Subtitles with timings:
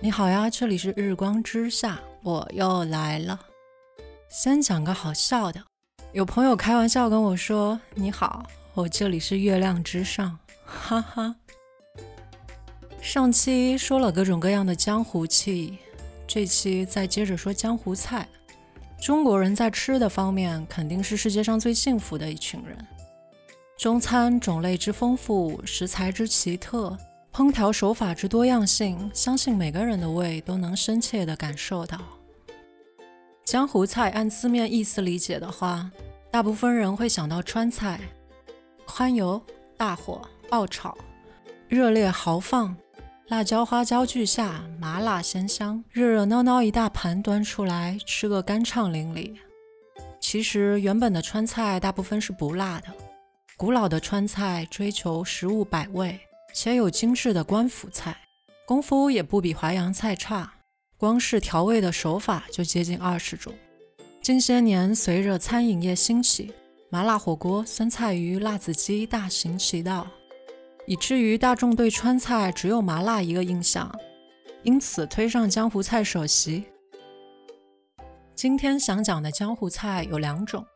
[0.00, 3.40] 你好呀，这里是日光之下，我又来了。
[4.28, 5.60] 先讲个好笑的，
[6.12, 10.38] 有朋友开玩笑跟我说：“你好，我这里是月亮之上。
[10.64, 11.34] ”哈哈。
[13.00, 15.78] 上期说了各种各样的江湖气，
[16.28, 18.28] 这期再接着说江湖菜。
[19.00, 22.78] 中国人在吃的方面肯定是世界上最幸福的一群人。
[23.76, 26.96] 中餐种类之丰富，食材之奇特。
[27.38, 31.96] 烹调手法之多样性，相信每个人的胃都能深切地感受到。
[33.44, 35.88] 江湖菜按字面意思理解的话，
[36.32, 38.00] 大部分人会想到川菜，
[38.84, 39.40] 宽油、
[39.76, 40.98] 大火爆炒，
[41.68, 42.76] 热烈豪放，
[43.28, 49.36] 辣椒花椒俱下，麻辣鲜香，热热闹闹一大盘端出来，吃个干畅淋漓。
[50.18, 52.88] 其实原本的川菜大部分是不辣的，
[53.56, 56.18] 古老的川菜追求食物百味。
[56.60, 58.16] 且有精致的官府菜，
[58.66, 60.54] 功夫也不比淮扬菜差，
[60.96, 63.54] 光是调味的手法就接近二十种。
[64.20, 66.52] 近些年，随着餐饮业兴起，
[66.90, 70.04] 麻辣火锅、酸菜鱼、辣子鸡大行其道，
[70.84, 73.96] 以至于大众对川菜只有麻辣一个印象，
[74.64, 76.64] 因此推上江湖菜首席。
[78.34, 80.66] 今天想讲的江湖菜有两种，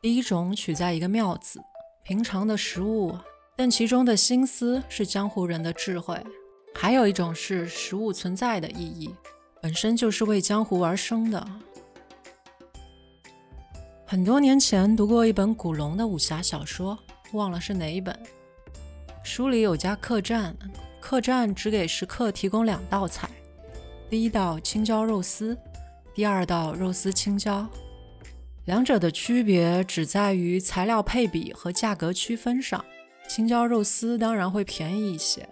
[0.00, 1.60] 第一种取在一个妙字，
[2.04, 3.18] 平常的食物。
[3.56, 6.20] 但其中的心思是江湖人的智慧，
[6.74, 9.14] 还有一种是食物存在的意义，
[9.62, 11.46] 本身就是为江湖而生的。
[14.04, 16.98] 很多年前读过一本古龙的武侠小说，
[17.32, 18.16] 忘了是哪一本。
[19.22, 20.56] 书里有家客栈，
[21.00, 23.30] 客栈只给食客提供两道菜，
[24.10, 25.56] 第一道青椒肉丝，
[26.12, 27.66] 第二道肉丝青椒，
[28.66, 32.84] 两者的区别只在于材料配比和价格区分上。
[33.28, 35.48] 青椒肉丝当然会便宜一些，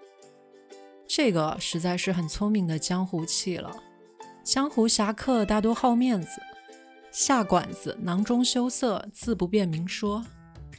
[1.09, 3.75] 这个实在是很聪明的江湖气了。
[4.45, 6.41] 江湖侠客大多好面子，
[7.11, 10.24] 下馆子囊中羞涩，自不便明说。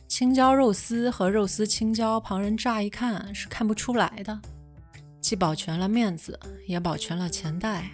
[0.08, 4.40] 青椒肉丝和肉丝青椒，旁人乍一看是看不出来的，
[5.20, 7.90] 既保全了面子，也保全了钱袋。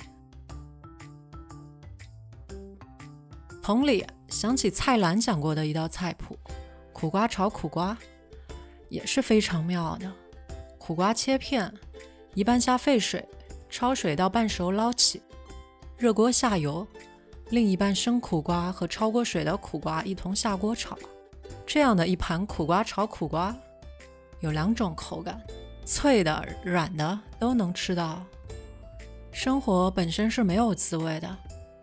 [3.61, 6.37] 同理，想起蔡澜讲过的一道菜谱：
[6.91, 7.97] 苦瓜炒苦瓜。
[8.89, 10.11] 也是非常妙的。
[10.77, 11.71] 苦瓜切片，
[12.33, 13.23] 一半下沸水，
[13.71, 15.21] 焯水到半熟捞起，
[15.97, 16.85] 热锅下油，
[17.49, 20.97] 另一半生苦瓜和焯过水的苦瓜一同下锅炒。
[21.65, 23.55] 这样的一盘苦瓜炒苦瓜，
[24.39, 25.39] 有两种口感，
[25.85, 28.23] 脆的、软的都能吃到。
[29.31, 31.37] 生活本身是没有滋味的，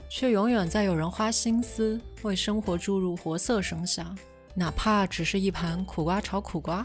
[0.09, 4.19] 却永远在有人花心思为生活注入活色生香，
[4.55, 6.84] 哪怕只是一盘苦瓜炒苦瓜。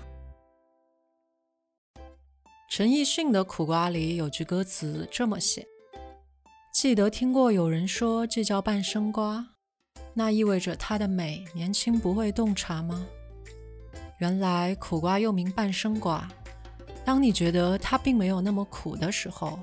[2.72, 5.68] 陈奕迅的《苦瓜》里有句歌词这么写
[6.74, 9.46] ：“记得听过有人说这叫半生瓜，
[10.14, 13.06] 那意味着它的美年轻不会洞察吗？
[14.20, 16.26] 原来苦瓜又名半生瓜。
[17.04, 19.60] 当你觉得它并没有那么苦的时候，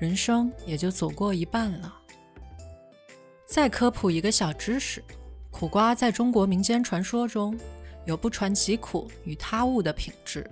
[0.00, 2.00] 人生也就走过一半了。”
[3.46, 5.04] 再科普一个小知识：
[5.52, 7.56] 苦瓜在中国民间传说中
[8.04, 10.44] 有不传其苦与他物的品质。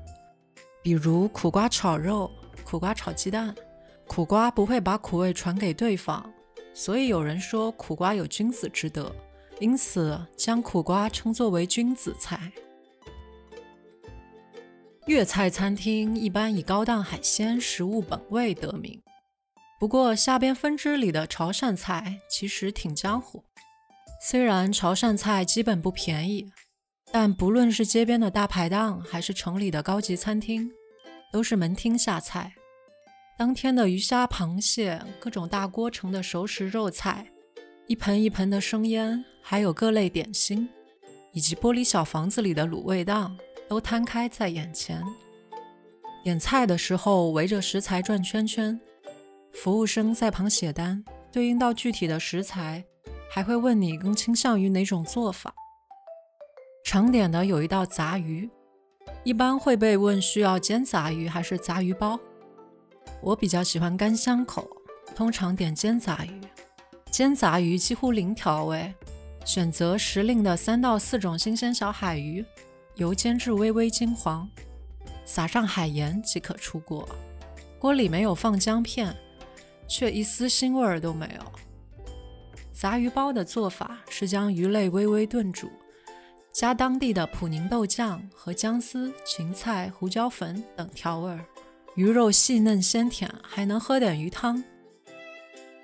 [0.82, 2.31] 比如苦瓜炒肉、
[2.65, 3.54] 苦瓜炒鸡蛋，
[4.09, 6.28] 苦瓜不会把苦味传给对方，
[6.75, 9.15] 所以有人说苦瓜有君子之德，
[9.60, 12.53] 因此将苦瓜称作为君子菜。
[15.06, 19.00] 粤菜餐厅一般以高档海鲜食物本味得名，
[19.78, 23.44] 不过下边分支里的潮汕菜其实挺江湖。
[24.21, 26.53] 虽然潮汕菜基本不便宜。
[27.12, 30.71] 但不论是街边的大排档，还是城里的高级餐厅，
[31.31, 32.55] 都是门厅下菜。
[33.39, 37.31] 当天的鱼虾螃蟹，各种大锅盛的熟食肉菜，
[37.87, 40.67] 一盆一盆的生腌，还有各类点心，
[41.33, 43.37] 以及玻璃小房子里的卤味档，
[43.69, 45.03] 都摊开在眼前。
[46.25, 48.81] 点菜的时候，围着食材转圈圈，
[49.53, 52.83] 服务生在旁写单，对应到具体的食材，
[53.31, 55.53] 还会问你更倾向于哪种做法。
[56.92, 58.47] 常点的有一道杂鱼，
[59.24, 62.21] 一般会被问需要煎杂鱼还是杂鱼包。
[63.22, 64.68] 我比较喜欢干香口，
[65.16, 66.39] 通常点煎杂鱼。
[67.10, 68.92] 煎杂鱼几乎零调味，
[69.42, 72.44] 选择时令的三到四种新鲜小海鱼，
[72.97, 74.47] 油煎至微微金黄，
[75.24, 77.09] 撒上海盐即可出锅。
[77.78, 79.16] 锅里没有放姜片，
[79.88, 81.53] 却一丝腥味儿都没有。
[82.71, 85.71] 杂鱼包的做法是将鱼类微微炖煮。
[86.53, 91.43] 加当地的普宁豆酱和姜丝、芹菜、胡椒粉等调味儿，
[91.95, 94.63] 鱼肉细嫩鲜甜，还能喝点鱼汤，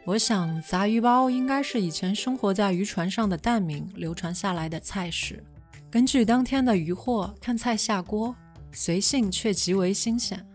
[0.04, 5.42] 我想，杂鱼包应该是以前生活在渔船上的蛋民流传下来的菜式。
[5.90, 8.36] 根据当天的渔获，看菜下锅，
[8.70, 10.46] 随性却极为新鲜。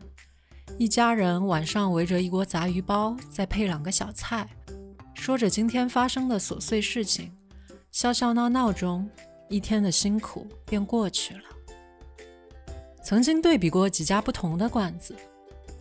[0.77, 4.47] 一家人晚上围着一锅杂鱼包，再配两个小菜，
[5.15, 7.31] 说着今天发生的琐碎事情，
[7.91, 9.09] 笑笑闹闹中，
[9.53, 11.43] 一天的辛苦便过去了。
[13.03, 15.15] 曾经对比过几家不同的馆子，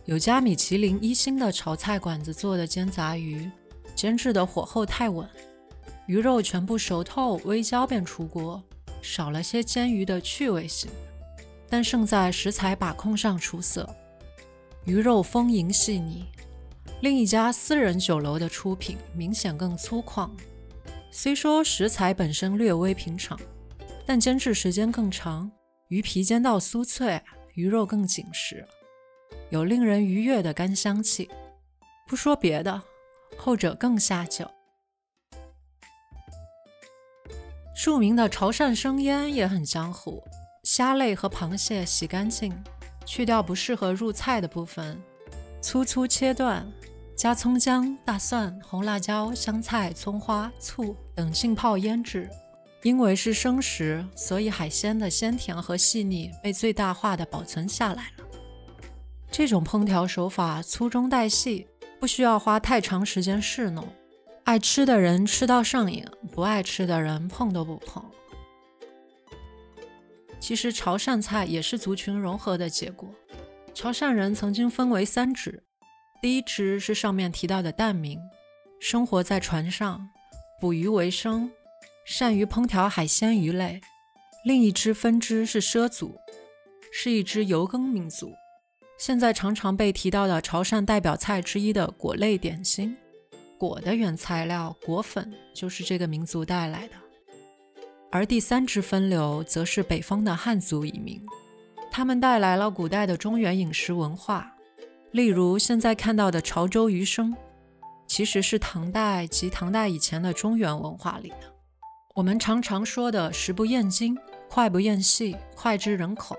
[0.05, 3.49] 有家米其林一星的炒菜馆子做的煎杂鱼。
[3.95, 5.27] 煎制的火候太稳，
[6.07, 8.61] 鱼肉全部熟透，微焦便出锅，
[9.01, 10.89] 少了些煎鱼的趣味性，
[11.69, 13.87] 但胜在食材把控上出色，
[14.85, 16.25] 鱼肉丰盈细腻。
[17.01, 20.29] 另一家私人酒楼的出品明显更粗犷，
[21.11, 23.39] 虽说食材本身略微平常，
[24.05, 25.51] 但煎制时间更长，
[25.87, 27.21] 鱼皮煎到酥脆，
[27.55, 28.65] 鱼肉更紧实，
[29.49, 31.29] 有令人愉悦的干香气。
[32.07, 32.81] 不说别的。
[33.35, 34.49] 后者更下酒。
[37.75, 40.23] 著名的潮汕生腌也很江湖，
[40.63, 42.55] 虾类和螃蟹洗干净，
[43.05, 45.01] 去掉不适合入菜的部分，
[45.61, 46.71] 粗粗切断，
[47.17, 52.29] 加葱姜、大蒜、红辣椒、香菜、葱花、醋等浸泡腌制。
[52.83, 58.25] 因为是生食，所以海鲜的鲜甜和细腻被最大化的保存下来了。
[59.31, 61.67] 这种烹调手法粗中带细。
[61.99, 63.87] 不需要花太长时间侍弄，
[64.43, 68.03] 爱吃的人吃到上瘾，不爱吃的人碰都不碰。
[70.37, 73.09] 其实潮汕菜也是族群融合的结果。
[73.73, 75.63] 潮汕人曾经分为三支，
[76.21, 78.19] 第一支是上面提到的蛋民，
[78.81, 80.05] 生活在船上，
[80.59, 81.49] 捕鱼为生，
[82.05, 83.79] 善于烹调海鲜鱼类；
[84.43, 86.15] 另一支分支是畲族，
[86.91, 88.33] 是一支游耕民族。
[88.97, 92.95] 现在常常被提到的潮汕代表菜之一的果类点心，
[93.57, 96.93] 果的原材料果粉就是这个民族带来的。
[98.11, 101.21] 而第三支分流则是北方的汉族移民，
[101.89, 104.53] 他们带来了古代的中原饮食文化，
[105.11, 107.35] 例如现在看到的潮州鱼生，
[108.05, 111.53] 其实是唐代及唐代以前的中原文化里的。
[112.15, 114.15] 我们常常说的“食不厌精，
[114.47, 116.37] 脍不厌细，脍炙人口”。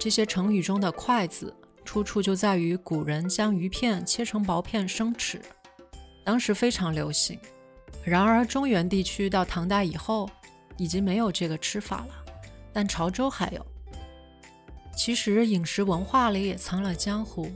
[0.00, 1.54] 这些成语中的“筷子”
[1.86, 5.40] 出处就在于古人将鱼片切成薄片生吃，
[6.24, 7.38] 当时非常流行。
[8.02, 10.28] 然而中原地区到唐代以后
[10.76, 12.24] 已经没有这个吃法了，
[12.72, 13.64] 但潮州还有。
[14.96, 17.48] 其实饮食文化里也藏了江湖，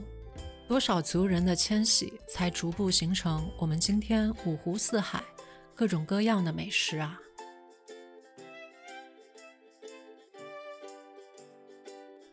[0.69, 5.21] 多少族人的迁徙才逐步形成我们今天五湖四海
[5.79, 7.17] 各种各样的美食啊！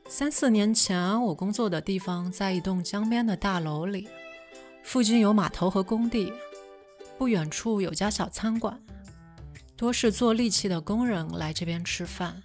[0.09, 4.09] 三四年前，我工作的地方在一栋江边的大楼里，
[4.83, 6.33] 附近有码头和工地，
[7.17, 8.83] 不远处有家小餐馆，
[9.77, 12.43] 多是做力气的工人来这边吃饭。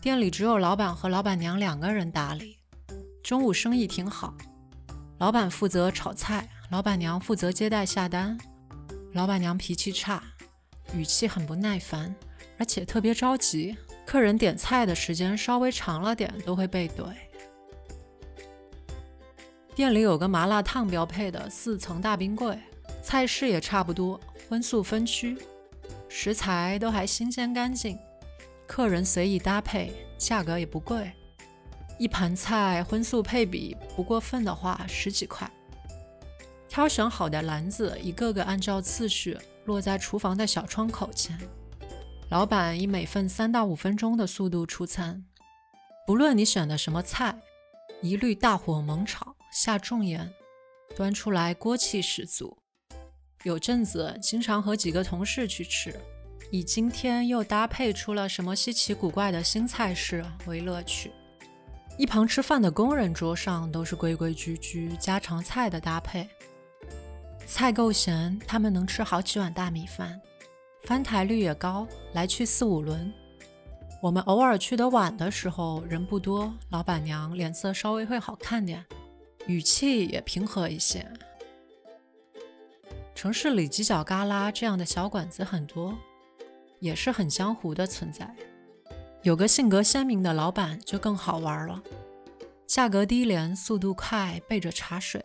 [0.00, 2.56] 店里只有老板和老板娘两个人打理。
[3.24, 4.32] 中午生意挺好，
[5.18, 8.38] 老板负责炒菜，老板娘负责接待下单。
[9.12, 10.22] 老板娘脾气差，
[10.94, 12.14] 语气很不耐烦，
[12.58, 13.76] 而且特别着急。
[14.06, 17.12] 客人点菜的时间稍微长了点，都会被怼。
[19.74, 22.56] 店里有个麻辣烫标配的四层大冰柜，
[23.02, 25.36] 菜式也差不多，荤素分区，
[26.08, 27.98] 食材都还新鲜干净，
[28.66, 31.10] 客人随意搭配，价格也不贵。
[31.98, 35.50] 一盘菜荤素配比不过分的话，十几块。
[36.70, 41.36] 挑选好的篮子，一个个按照次序落在厨房的小窗口前。
[42.28, 45.24] 老板以每份三到五分钟的速度出餐，
[46.06, 47.36] 不论你选的什么菜，
[48.00, 50.32] 一律大火猛炒，下重盐，
[50.94, 52.56] 端出来锅气十足。
[53.42, 55.92] 有阵子经常和几个同事去吃，
[56.52, 61.10] 以今天又搭配出了什么稀奇古怪的新菜式为乐趣。
[61.98, 66.26] 一旁吃饭的工人桌上都是规规矩矩家常菜的搭配，
[67.52, 70.18] 菜够咸，他们能吃好几碗大米饭。
[70.84, 73.12] 翻台率也高，来去四五轮。
[74.00, 78.86] 我们偶尔去的晚的时候，人不多，老板娘脸色稍微会好看点，
[79.48, 81.04] 语气也平和一些。
[83.16, 85.98] 城市里犄角旮旯这样的小馆子很多，
[86.78, 88.32] 也是很江湖的存在。
[89.22, 91.82] 有个性格鲜明的老板就更好玩了，
[92.68, 95.22] 价格低廉，速度快，备着茶水，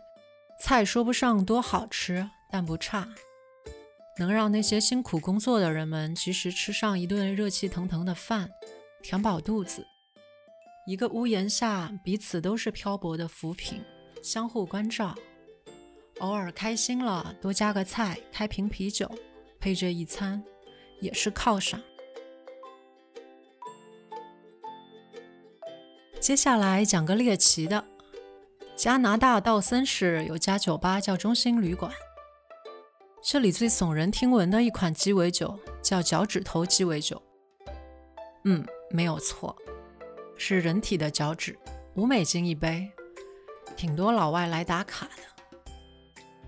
[0.60, 3.08] 菜说不上多好吃，但不差。
[4.18, 8.50] 能让那些辛苦工作的人们及时吃上一顿热气腾腾的饭，
[9.02, 9.86] 填饱肚子。
[10.86, 13.82] 一个屋檐下，彼此都是漂泊的浮萍，
[14.22, 15.14] 相互关照。
[16.20, 19.10] 偶尔开心了，多加个菜，开瓶啤酒，
[19.60, 20.42] 配着一餐，
[21.00, 21.78] 也是犒赏。
[26.18, 27.84] 接下来讲个猎奇的，
[28.76, 31.90] 加拿大道森市有家酒吧叫中心旅馆，
[33.24, 37.20] 这里最耸人听闻的一款鸡尾酒叫脚趾头鸡尾酒。
[38.44, 39.56] 嗯，没有错，
[40.36, 41.58] 是人体的脚趾，
[41.94, 42.86] 五美金一杯，
[43.78, 45.22] 挺多老外来打卡的。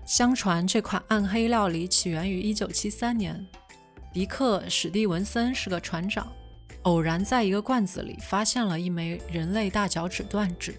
[0.05, 3.47] 相传这款暗黑料理起源于1973年，
[4.13, 6.31] 迪克·史蒂文森是个船长，
[6.83, 10.75] 偶然在一个罐子里发现了一枚人类大脚趾断指。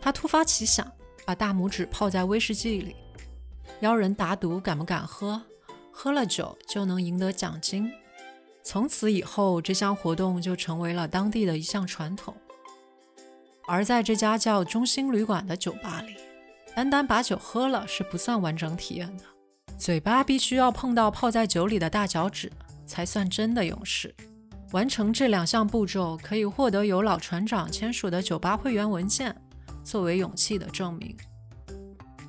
[0.00, 0.90] 他突发奇想，
[1.24, 2.96] 把大拇指泡在威士忌里，
[3.80, 5.42] 邀人打赌敢不敢喝，
[5.92, 7.90] 喝了酒就能赢得奖金。
[8.62, 12.34] 从此以后，这项活动就成为了当地的一项传统。
[13.66, 16.16] 而在这家叫中心旅馆的酒吧里，
[16.74, 19.24] 单单把酒喝了是不算完整体验的，
[19.78, 22.50] 嘴巴必须要碰到泡在酒里的大脚趾，
[22.86, 24.14] 才算真的勇士。
[24.72, 29.34] 完成这两项步骤，可以获得由老船长签署的酒吧会员文件，
[29.88, 31.16] 作为勇气的证明。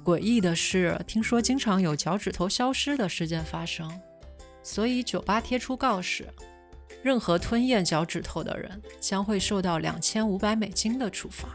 [0.01, 3.91] 诡异的是，听说经常有脚趾头消失的事件发生，
[4.63, 6.25] 所以酒吧贴出告示：
[7.03, 11.49] 任何吞咽脚趾头的人将会受到两千五百美金的处罚。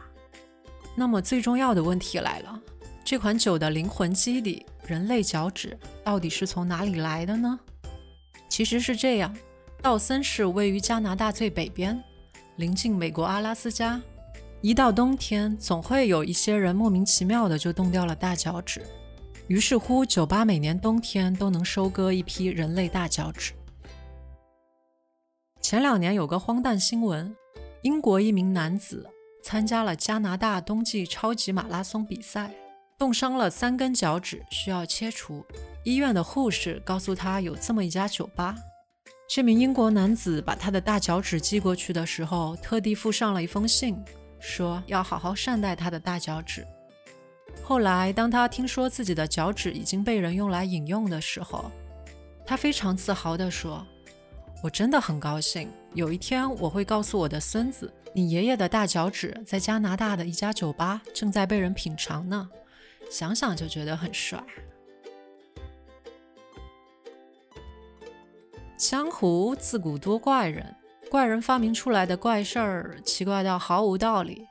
[0.94, 2.61] 那么最重要的问题来了。
[3.02, 7.58] 这款酒的灵魂基底——人类脚趾，到底是从哪里来的呢？
[8.50, 9.34] 其实是这样：
[9.80, 11.99] 道森市位于加拿大最北边，
[12.56, 13.99] 临近美国阿拉斯加。
[14.64, 18.80] 一到冬天，总会有一些人莫名其妙的就冻掉了大脚趾。
[19.47, 23.52] 于是乎，酒吧每年冬天都能收割一批人类大脚趾。
[25.61, 27.37] 前两年有个荒诞新闻：
[27.83, 29.06] 英国一名男子
[29.42, 32.50] 参加了加拿大冬季超级马拉松比赛。
[32.97, 35.44] 冻伤了三根脚趾，需要切除。
[35.85, 38.56] 医院的护士告诉他有这么一家酒吧。
[39.28, 44.02] 这名英国男子把他的大脚趾寄过去的时候，特地附上了一封信，
[44.46, 46.66] 说要好好善待他的大脚趾。
[47.62, 51.70] 后来，当他听说自己的脚趾已经被人用来饮用的时候，
[52.44, 53.86] 他非常自豪地说
[54.62, 62.50] ：“我真的很高兴，有一天我会告诉我的孙子，你爷爷的大脚趾在加拿大的一家酒吧正在被人品尝呢。”
[63.10, 64.42] 想想就觉得很帅。
[68.76, 70.74] 江湖自古多怪人，
[71.11, 74.46] 怪人发明出来的怪事儿，奇怪到毫无道理，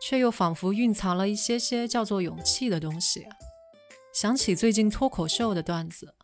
[0.00, 3.26] 却又仿佛蕴藏了一些些叫做勇气的东西。
[4.12, 6.14] 想起最近脱口秀的段子，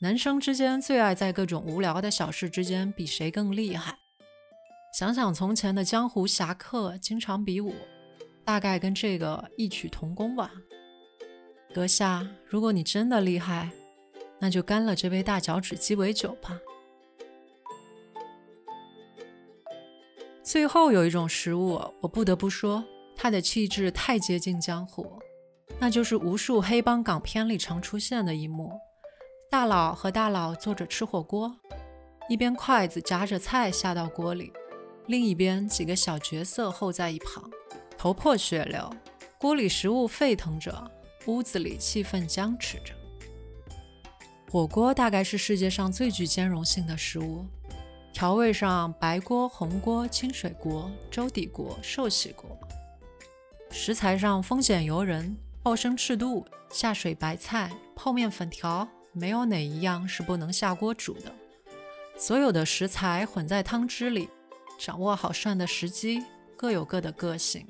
[0.00, 3.98] 男生之间最爱在各种无聊的小事之间比谁更厉害。
[4.98, 7.74] 想想从前的江湖侠客经常比武，
[8.44, 10.50] 大概跟这个异曲同工吧。
[11.74, 13.70] 阁下，如果你真的厉害，
[14.38, 16.58] 那就干了这杯大脚趾鸡尾酒吧。
[20.48, 22.82] 最后有一种食物，我不得不说，
[23.14, 25.20] 它的气质太接近江湖，
[25.78, 28.72] 那就是无数黑帮港片里常出现的一幕：
[29.50, 31.54] 大佬和大佬坐着吃火锅，
[32.30, 34.50] 一边筷子夹着菜下到锅里，
[35.06, 37.44] 另一边几个小角色候在一旁，
[37.98, 38.90] 头破血流，
[39.38, 40.90] 锅里食物沸腾着。
[41.26, 42.94] 屋子里气氛僵持着。
[44.50, 47.44] 火锅大概是世界上最具兼容性的食物，
[48.18, 52.50] 调味上白锅、红锅、清水锅、粥底锅、寿喜锅；
[53.70, 61.32] 食材上丰俭由人，爆生赤肚、下水白菜、泡面粉条，没有哪一样是不能下锅煮的。
[62.18, 64.28] 所有的食材混在汤汁里，
[64.80, 66.24] 掌握好涮的时机，
[66.56, 67.64] 各有各的个性。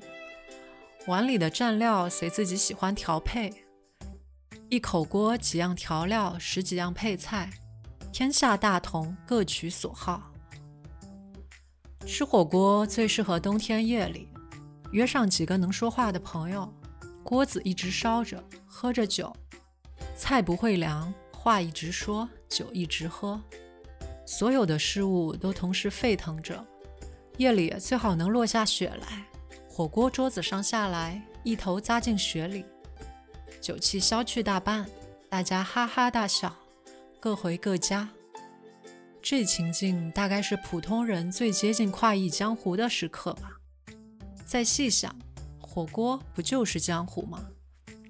[1.05, 3.53] 碗里的蘸料随自己喜欢调配，
[4.67, 7.51] 一口锅几样调料，十几样配菜，
[8.11, 10.28] 天下大同，各取所好。
[12.05, 14.27] 吃火锅最适合冬天夜里，
[14.91, 16.71] 约上几个能说话的朋友，
[17.23, 19.31] 锅子一直烧着，喝着酒，
[20.15, 23.39] 菜不会凉，话一直说，酒一直喝，
[24.25, 26.65] 所有的事物都同时沸腾着。
[27.37, 29.25] 夜里最好能落下雪来。
[29.69, 32.65] 火锅桌子上下来，一头扎进雪里，
[33.61, 34.85] 酒气消去大半，
[35.29, 36.53] 大家哈哈大笑，
[37.19, 38.09] 各回各家。
[39.21, 43.51] 这情境大概是普通人最接近快意江湖的时刻吧。
[44.45, 45.13] 再细想，
[45.59, 47.45] 火锅不就是江湖吗？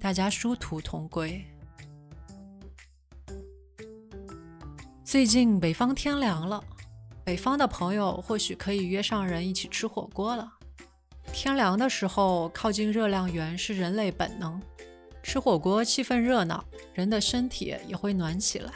[0.00, 1.44] 大家殊途同归。
[5.04, 6.62] 最近北方天凉了，
[7.24, 10.50] 北方的朋友或许可以约上人一起吃火锅了。
[11.32, 14.60] 天凉的时候，靠近热量源是人类本能。
[15.22, 16.64] 吃火锅气氛热闹，
[16.94, 18.72] 人的身体也会暖起来。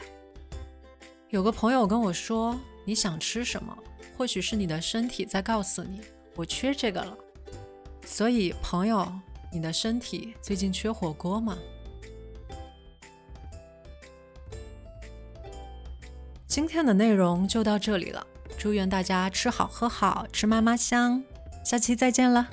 [1.35, 3.77] 有个朋友跟我说：“你想吃什么？
[4.17, 6.01] 或许是你的身体在告诉你，
[6.37, 7.19] 我缺这个了。”
[8.07, 9.13] 所以，朋友，
[9.53, 11.59] 你的身体最近缺火锅吗？
[16.47, 18.25] 今天的内容就到这里了，
[18.57, 21.21] 祝愿大家吃好喝好，吃嘛嘛香，
[21.65, 22.49] 下期再见了。